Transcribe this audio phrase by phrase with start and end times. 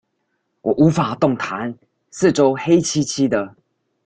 [0.63, 1.77] 我無法動彈，
[2.09, 3.55] 四周黑漆漆的